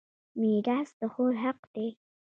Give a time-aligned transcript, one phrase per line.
[0.39, 1.87] میراث د خور حق دی.